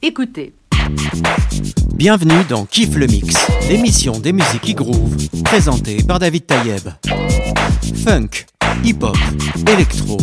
Écoutez. 0.00 0.52
Bienvenue 1.94 2.44
dans 2.48 2.64
Kiff 2.66 2.94
le 2.94 3.08
Mix, 3.08 3.34
l'émission 3.68 4.20
des 4.20 4.32
musiques 4.32 4.60
qui 4.60 4.74
groove, 4.74 5.16
présentée 5.42 6.04
par 6.04 6.20
David 6.20 6.46
Tayeb. 6.46 6.88
Funk, 8.04 8.46
hip-hop, 8.84 9.16
électro, 9.68 10.16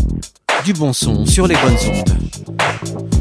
du 0.63 0.71
bon 0.71 0.93
son 0.93 1.25
sur 1.25 1.46
les 1.46 1.55
bonnes 1.55 1.75
ondes. 1.91 2.17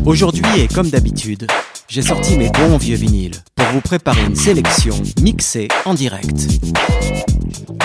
Aujourd'hui 0.06 0.60
et 0.60 0.68
comme 0.68 0.90
d'habitude, 0.90 1.48
j'ai 1.88 2.02
sorti 2.02 2.38
mes 2.38 2.50
bons 2.50 2.76
vieux 2.76 2.96
vinyles 2.96 3.42
pour 3.56 3.66
vous 3.72 3.80
préparer 3.80 4.24
une 4.24 4.36
sélection 4.36 4.94
mixée 5.20 5.66
en 5.84 5.94
direct. 5.94 6.46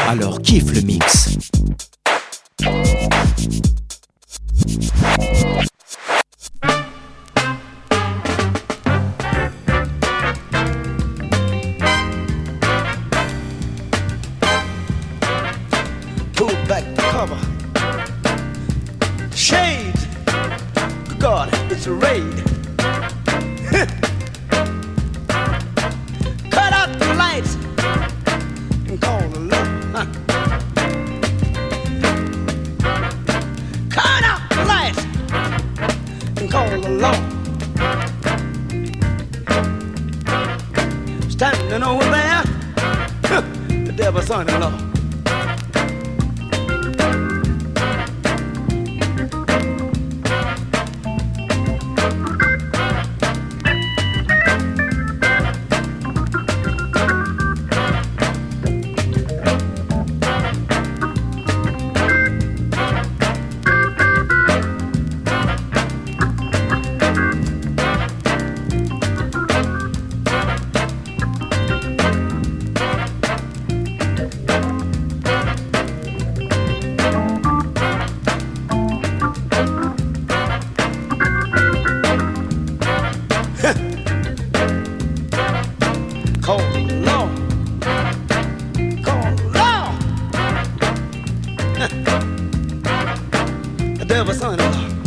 Alors 0.08 0.44
kiffe 0.44 0.72
le 0.76 0.82
mix. 0.82 1.40
It's 21.80 21.88
raid. 21.88 22.36
Cut 26.52 26.74
out 26.74 27.00
the 27.00 27.14
lights 27.18 27.56
and 28.90 29.00
call 29.00 29.30
the 29.30 29.40
law. 29.40 29.66
Cut 33.90 34.24
out 34.26 34.42
the 34.50 34.66
lights 34.66 35.06
and 36.42 36.52
call 36.52 36.70
the 36.82 36.90
law. 36.90 37.18
Standing 41.30 41.84
over 41.84 42.04
there, 42.04 42.44
the 43.86 43.94
devil's 43.96 44.26
son-in-law. 44.26 44.89
The 93.98 94.06
devil's 94.06 94.38
son-in-law. 94.40 94.99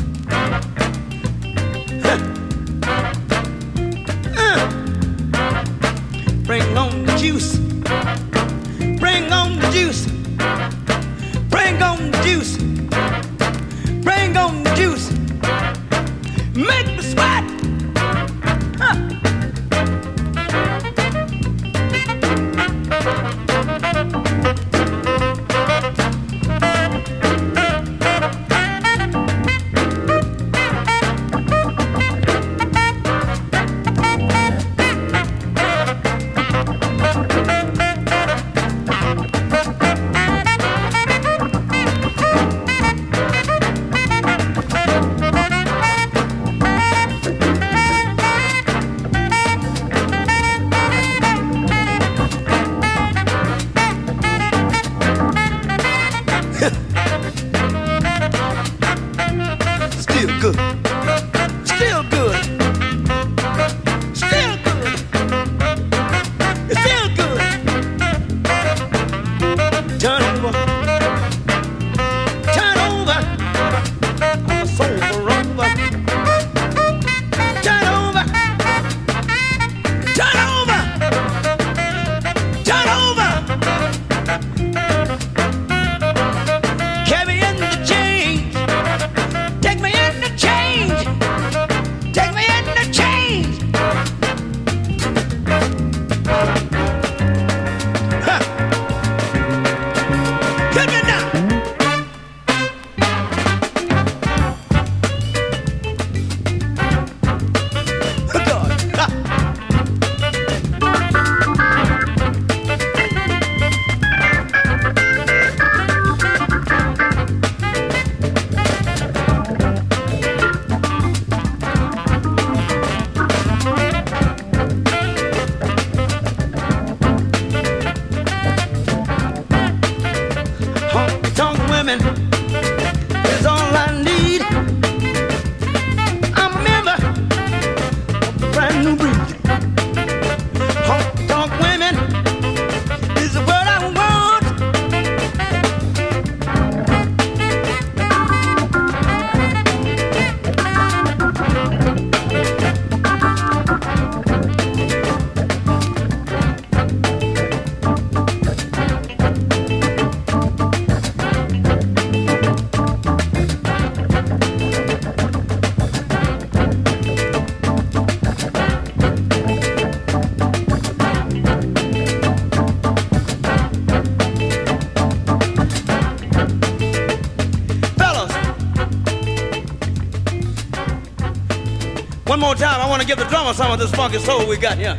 To 183.03 183.09
give 183.09 183.19
the 183.19 183.25
drummer 183.25 183.53
some 183.53 183.73
of 183.73 183.79
this 183.81 183.91
funky 183.91 184.19
soul 184.19 184.47
we 184.47 184.57
got 184.57 184.79
here. 184.79 184.97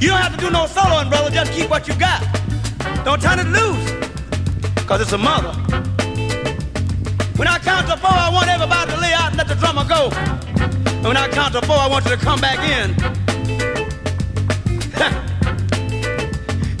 You 0.00 0.08
don't 0.08 0.18
have 0.18 0.34
to 0.34 0.40
do 0.40 0.50
no 0.50 0.64
soloing, 0.66 1.08
brother. 1.08 1.30
Just 1.30 1.52
keep 1.52 1.70
what 1.70 1.86
you 1.86 1.94
got. 1.94 2.26
Don't 3.04 3.22
turn 3.22 3.38
it 3.38 3.46
loose, 3.46 3.92
because 4.74 5.00
it's 5.00 5.12
a 5.12 5.18
mother. 5.18 5.52
When 7.36 7.46
I 7.46 7.58
count 7.58 7.86
to 7.88 7.96
four, 7.96 8.10
I 8.10 8.30
want 8.32 8.48
everybody 8.48 8.90
to 8.90 9.00
lay 9.00 9.12
out 9.12 9.28
and 9.28 9.36
let 9.36 9.46
the 9.46 9.54
drummer 9.54 9.84
go. 9.84 10.10
And 10.96 11.04
when 11.04 11.16
I 11.16 11.28
count 11.28 11.54
to 11.54 11.62
four, 11.62 11.76
I 11.76 11.86
want 11.86 12.04
you 12.06 12.12
to 12.12 12.16
come 12.16 12.40
back 12.40 12.58
in. 12.58 12.90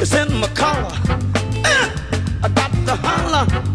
it's 0.00 0.14
in 0.14 0.34
my 0.40 0.48
collar. 0.48 0.90
I 2.42 2.48
got 2.54 2.72
to 2.72 2.96
holler. 2.96 3.67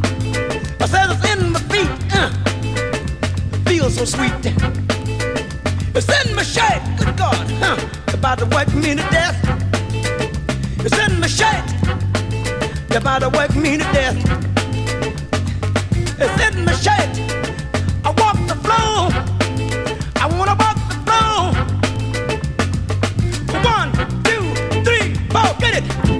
So 3.93 4.05
sweet. 4.05 4.31
It's 5.95 6.09
in 6.25 6.35
my 6.35 6.41
shirt. 6.41 6.81
Good 6.97 7.15
God. 7.15 7.45
Huh, 7.61 7.77
about 8.11 8.39
to 8.39 8.45
work 8.47 8.73
me 8.73 8.95
to 8.95 9.05
death. 9.11 9.37
It's 10.79 10.97
in 10.97 11.19
my 11.19 11.27
shirt. 11.27 11.63
You're 12.89 13.01
about 13.01 13.19
to 13.19 13.29
work 13.29 13.55
me 13.55 13.77
to 13.77 13.83
death. 13.93 14.17
It's 16.19 16.41
in 16.47 16.65
my 16.65 16.73
shirt. 16.73 17.11
I 18.03 18.09
walk 18.17 18.37
the 18.47 18.57
floor. 18.65 19.11
I 20.15 20.25
wanna 20.37 20.55
walk 20.63 20.79
the 20.89 20.97
floor. 21.05 21.53
One, 23.63 23.91
two, 24.23 24.43
three, 24.83 25.13
four, 25.29 25.53
get 25.59 25.83
it. 25.83 26.12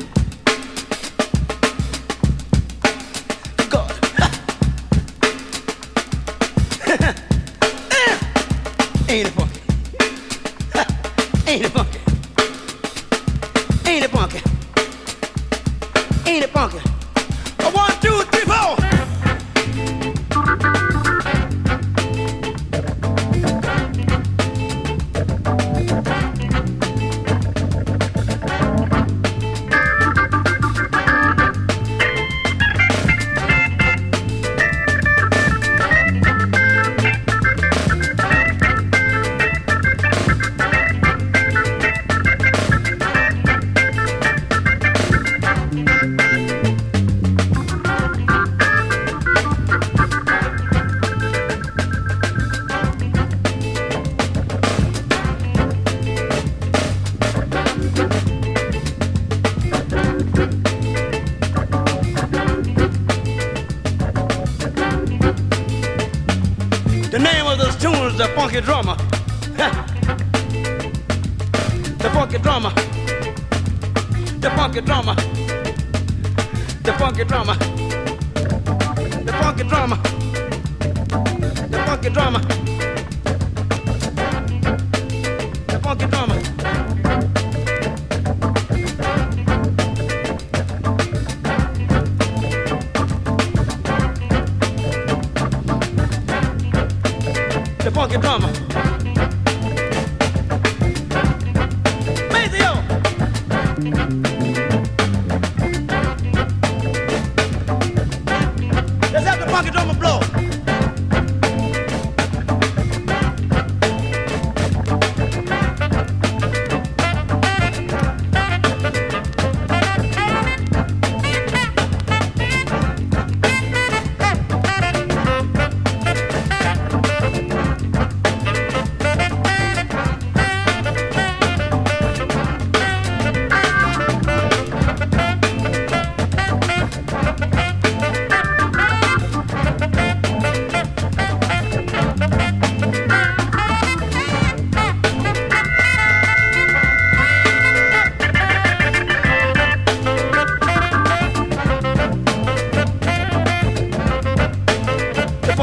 Is 68.64 68.93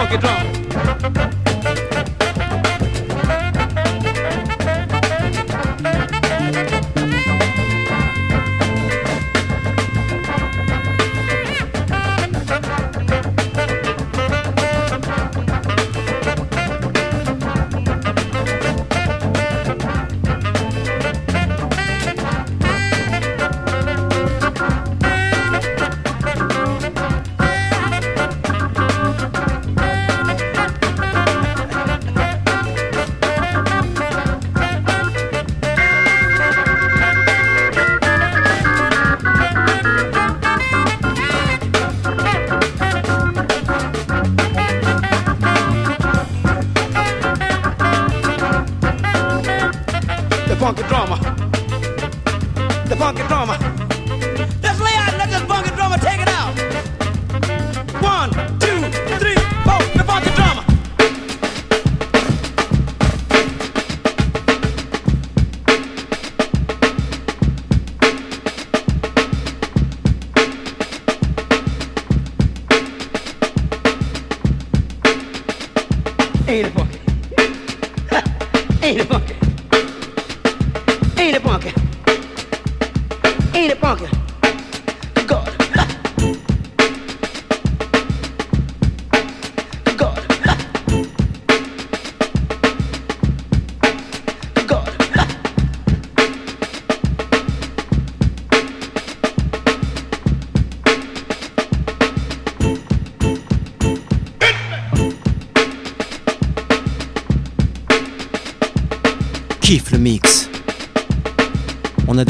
funky 0.01 0.17
drum. 0.17 1.50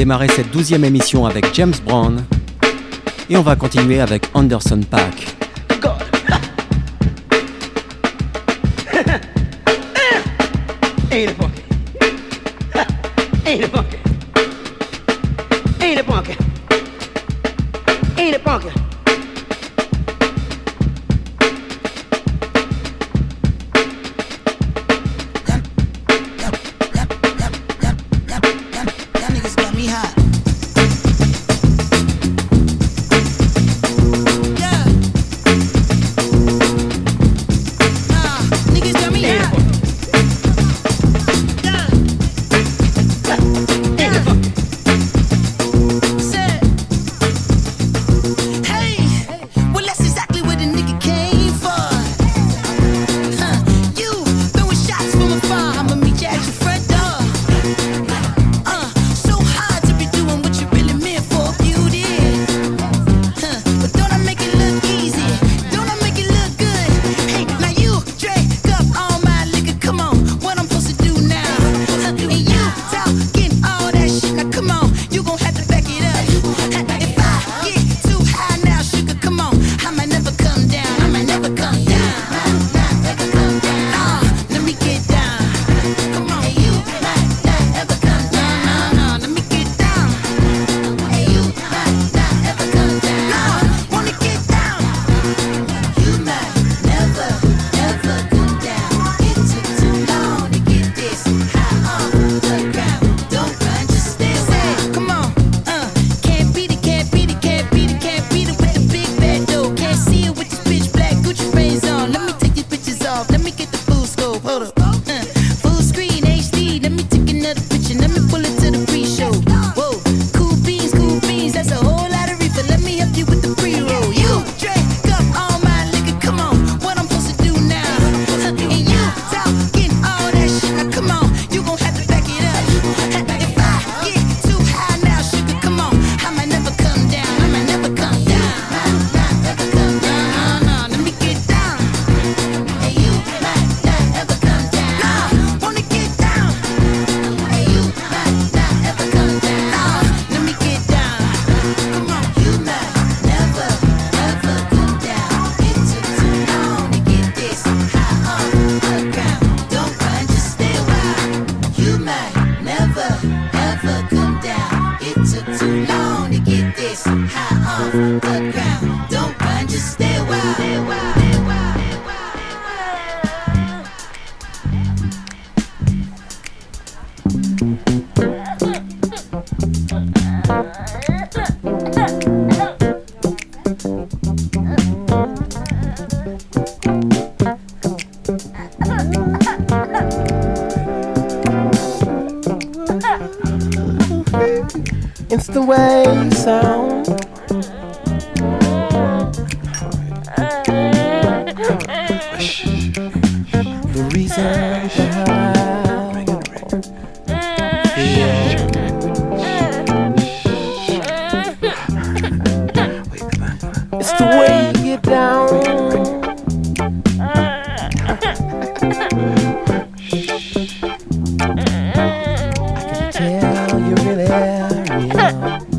Démarré 0.01 0.29
cette 0.29 0.51
douzième 0.51 0.83
émission 0.87 1.27
avec 1.27 1.53
James 1.53 1.75
Brown. 1.85 2.25
Et 3.29 3.37
on 3.37 3.43
va 3.43 3.55
continuer 3.55 4.01
avec 4.01 4.31
Anderson 4.33 4.81
Pack. 4.91 5.27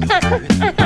Uh, 0.09 0.19
uh, 0.61 0.73
uh. 0.77 0.80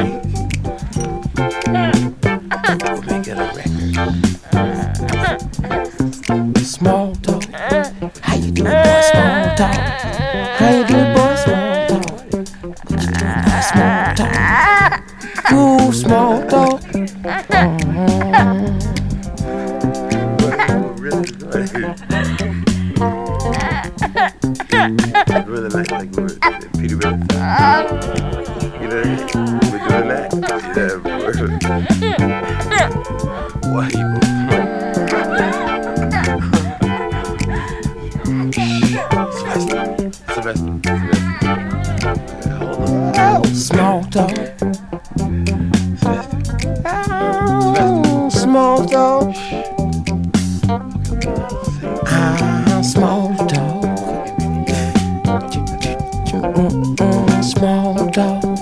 Mm, 56.56 56.70
mm, 56.72 56.96
mm, 56.96 57.44
small 57.44 58.10
talk. 58.12 58.55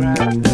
Don't, 0.00 0.49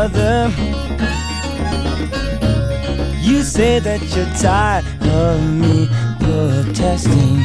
Brother. 0.00 0.50
You 3.20 3.42
say 3.42 3.80
that 3.80 4.00
you're 4.16 4.32
tired 4.40 4.86
of 5.02 5.42
me 5.60 5.88
protesting 6.20 7.36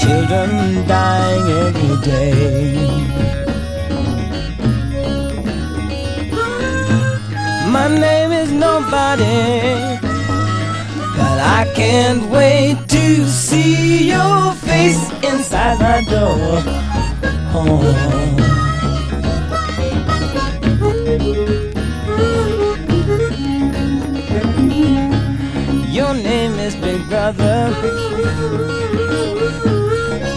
children 0.00 0.84
dying 0.88 1.46
every 1.66 1.96
day. 2.02 2.74
My 7.70 7.86
name 7.86 8.32
is 8.32 8.50
nobody, 8.50 10.00
but 11.16 11.38
I 11.58 11.70
can't 11.76 12.28
wait 12.28 12.76
to 12.88 13.28
see 13.28 14.08
your 14.08 14.52
face 14.66 15.12
inside 15.22 15.78
my 15.78 16.02
door. 16.10 16.60
Oh. 17.54 18.45
Brother. 27.32 27.74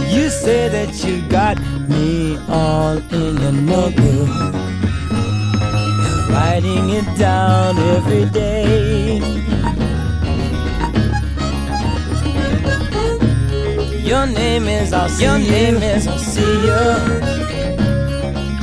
You 0.09 0.29
say 0.31 0.69
that 0.69 1.03
you 1.05 1.21
got 1.29 1.59
me 1.87 2.39
all 2.47 2.97
in 3.13 3.37
your 3.37 3.51
notebook. 3.51 4.29
You're 6.01 6.25
writing 6.29 6.89
it 6.89 7.05
down 7.15 7.77
every 7.77 8.25
day. 8.31 9.19
Your 14.03 14.25
name 14.25 14.67
is 14.67 14.91
I'll 14.91 15.09
see 15.09 15.25
Your 15.25 15.37
name 15.37 15.83
is 15.83 16.07
I'll 16.07 16.17
see 16.17 16.41
you. 16.41 16.85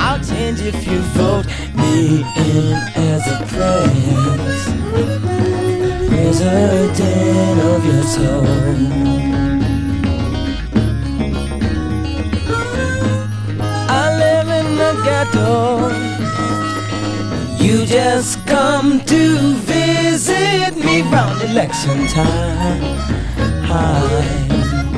I'll 0.00 0.18
change 0.24 0.62
if 0.62 0.84
you 0.84 0.98
vote 1.14 1.46
me 1.76 2.24
in 2.38 2.74
as 2.96 3.24
a 3.28 3.46
prince. 3.46 5.25
President 6.16 7.60
of 7.60 7.84
your 7.84 8.02
soul. 8.02 8.46
I 14.00 14.04
live 14.22 14.48
in 14.60 14.68
the 14.80 14.92
ghetto. 15.04 15.90
You 17.62 17.84
just 17.84 18.46
come 18.46 19.00
to 19.00 19.54
visit 19.56 20.74
me 20.82 21.02
round 21.02 21.42
election 21.42 22.06
time. 22.06 22.80
Hi. 23.68 24.95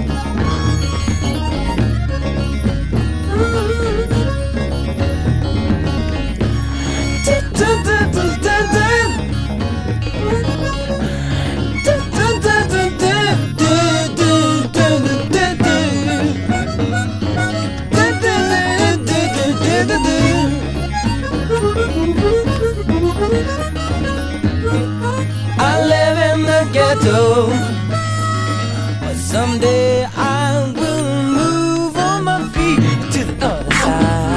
But 29.01 29.17
someday 29.17 30.05
I 30.17 30.73
will 30.77 31.23
move 31.39 31.97
on 31.97 32.25
my 32.25 32.49
feet 32.49 32.81
to 33.13 33.25
the 33.25 33.45
other 33.45 33.71
side. 33.71 34.29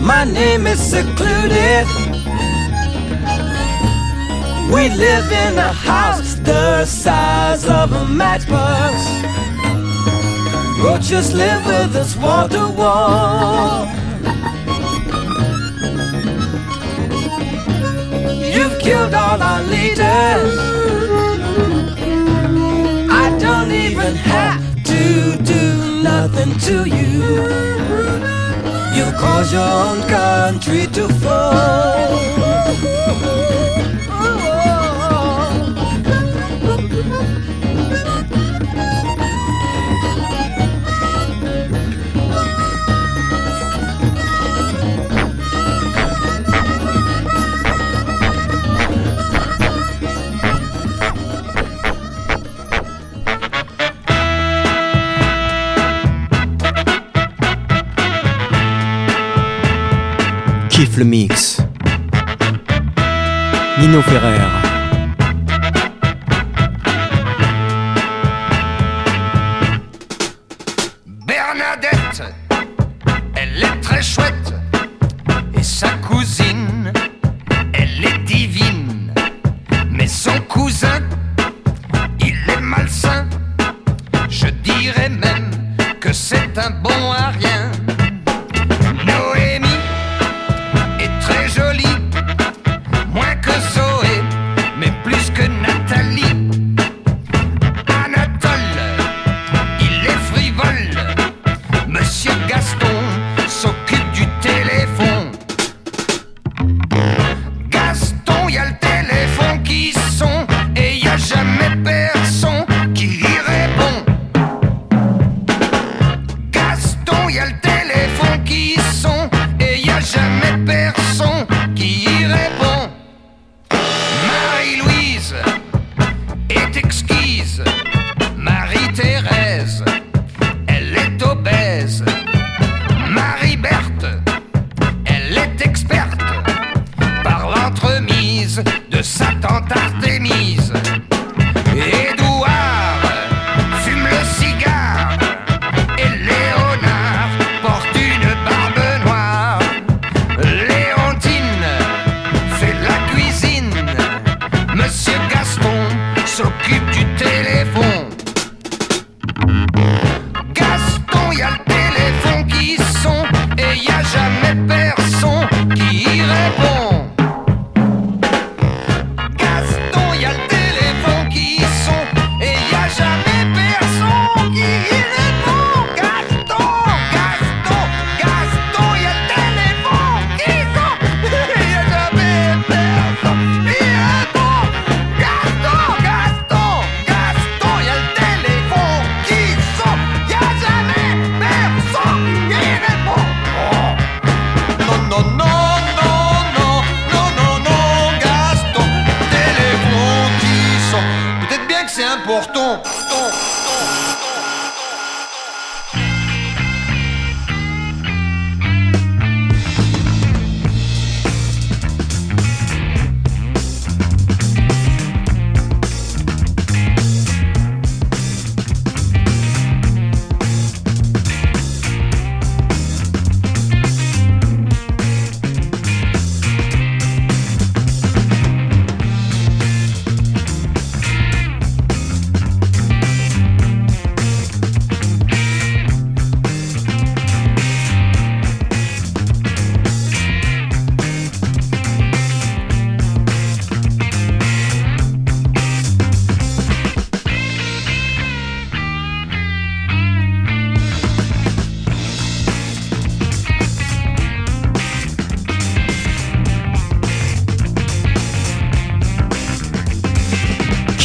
My 0.00 0.24
name 0.24 0.66
is 0.66 0.80
secluded. 0.80 1.86
We 4.72 4.88
live 4.88 5.32
in 5.32 5.58
a 5.58 5.72
house 5.72 6.34
the 6.34 6.84
size 6.84 7.66
of 7.66 7.92
a 7.92 8.06
matchbox. 8.06 9.29
Roaches 10.82 11.34
live 11.34 11.66
with 11.66 11.94
us 11.94 12.16
wall 12.16 12.48
to 12.48 12.68
wall. 12.70 13.86
You've 18.54 18.78
killed 18.80 19.12
all 19.12 19.42
our 19.42 19.62
leaders. 19.64 20.58
I 23.10 23.36
don't 23.38 23.70
even 23.70 24.14
have 24.14 24.82
to 24.84 25.36
do 25.42 26.02
nothing 26.02 26.58
to 26.60 26.88
you. 26.88 27.20
You 28.96 29.12
cause 29.18 29.52
your 29.52 29.60
own 29.60 30.00
country 30.08 30.86
to 30.96 31.08
fall. 31.20 32.10
Kiffe 60.80 61.04
mix. 61.04 61.62
Nino 63.76 64.00
Ferrer. 64.00 64.69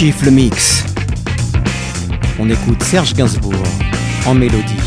Mix. 0.05 0.83
On 2.37 2.47
écoute 2.47 2.83
Serge 2.83 3.15
Gainsbourg 3.15 3.55
en 4.27 4.35
mélodie. 4.35 4.84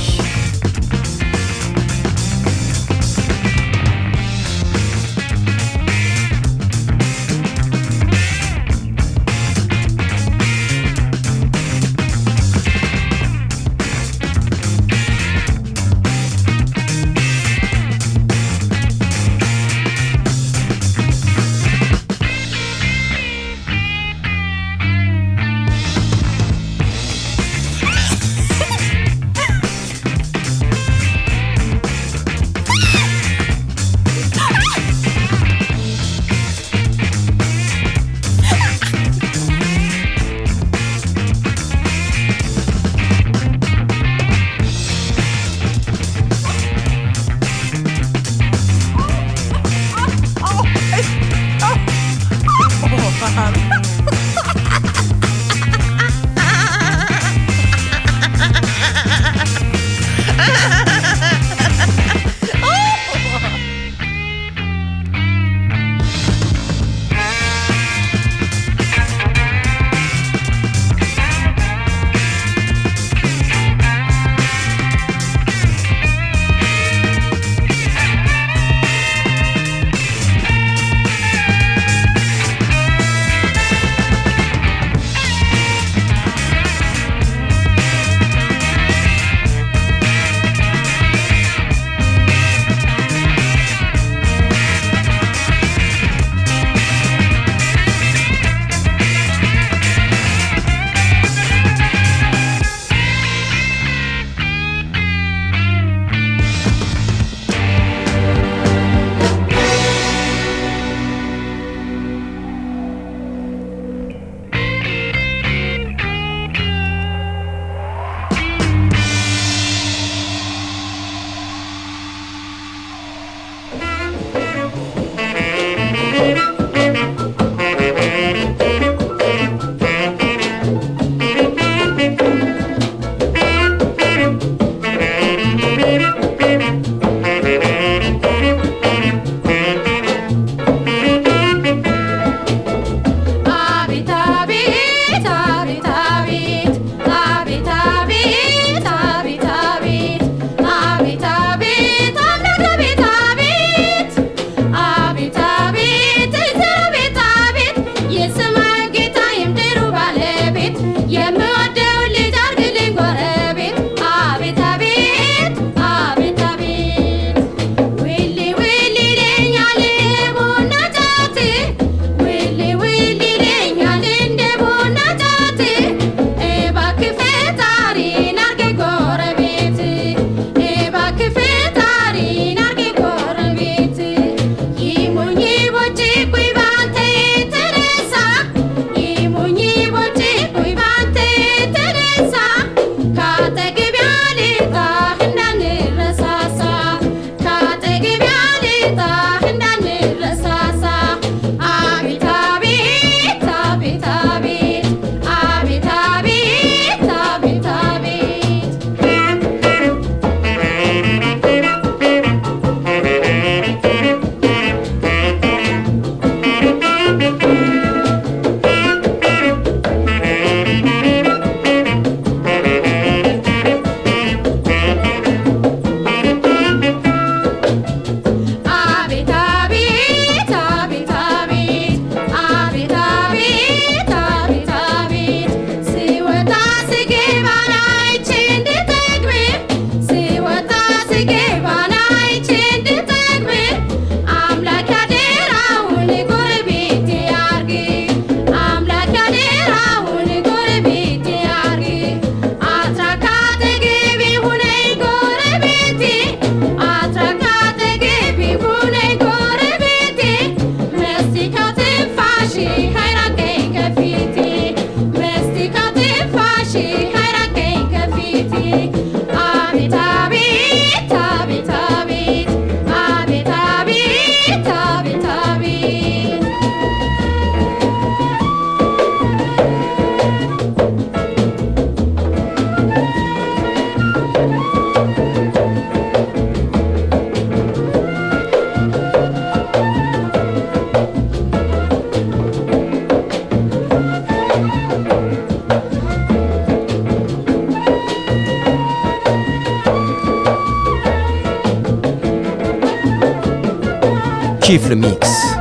Kiffe 304.68 304.90
le 304.90 304.96
mix. 304.96 305.56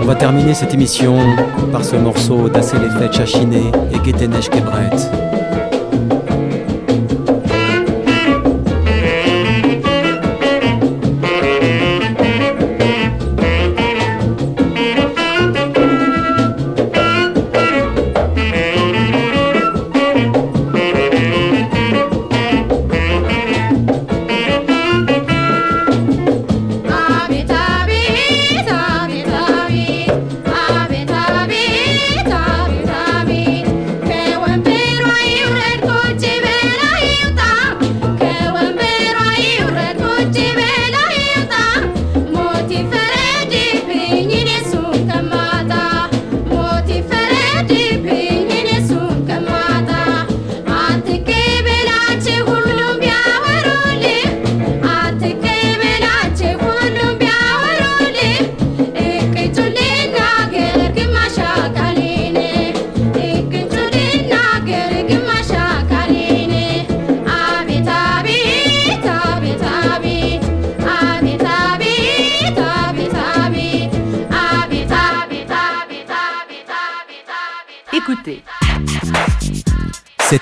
On 0.00 0.06
va 0.06 0.14
terminer 0.14 0.54
cette 0.54 0.72
émission 0.72 1.18
par 1.70 1.84
ce 1.84 1.94
morceau 1.94 2.48
d'Assez 2.48 2.78
les 2.78 2.88
fêtes 2.88 3.12
chachinées 3.12 3.70
et 3.92 3.98
Guetenesh 3.98 4.48
Kebret. 4.48 4.96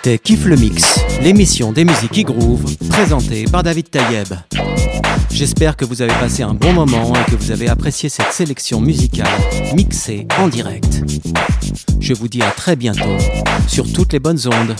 C'était 0.07 0.19
Kiff 0.19 0.45
le 0.45 0.55
Mix, 0.55 1.01
l'émission 1.21 1.73
des 1.73 1.85
musiques 1.85 2.13
qui 2.13 2.23
groove, 2.23 2.63
présentée 2.91 3.45
par 3.51 3.65
David 3.65 3.91
Tayeb. 3.91 4.29
J'espère 5.33 5.77
que 5.77 5.85
vous 5.85 6.01
avez 6.01 6.13
passé 6.13 6.45
un 6.45 6.55
bon 6.55 6.73
moment 6.73 7.13
et 7.13 7.29
que 7.29 7.35
vous 7.35 7.51
avez 7.51 7.69
apprécié 7.69 8.09
cette 8.09 8.33
sélection 8.33 8.81
musicale 8.81 9.27
mixée 9.75 10.29
en 10.39 10.47
direct. 10.47 11.03
Je 11.99 12.15
vous 12.15 12.29
dis 12.29 12.41
à 12.41 12.53
très 12.53 12.77
bientôt 12.77 13.19
sur 13.67 13.93
toutes 13.93 14.13
les 14.13 14.21
bonnes 14.21 14.39
ondes. 14.47 14.77